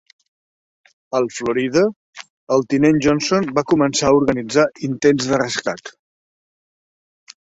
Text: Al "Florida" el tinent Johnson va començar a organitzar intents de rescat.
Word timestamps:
Al 1.17 1.27
"Florida" 1.39 1.83
el 2.57 2.65
tinent 2.73 2.97
Johnson 3.07 3.53
va 3.59 3.67
començar 3.75 4.09
a 4.13 4.17
organitzar 4.23 4.67
intents 4.89 5.29
de 5.35 5.41
rescat. 5.45 5.93